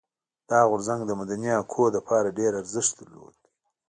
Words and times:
دا 0.49 0.59
غورځنګ 0.69 1.01
د 1.05 1.11
مدني 1.19 1.51
حقونو 1.59 1.95
لپاره 1.97 2.35
ډېر 2.39 2.51
ارزښت 2.61 2.91
درلود. 2.99 3.35